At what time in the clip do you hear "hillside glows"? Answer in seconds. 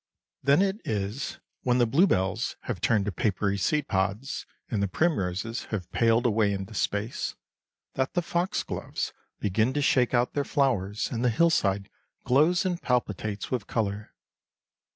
11.29-12.65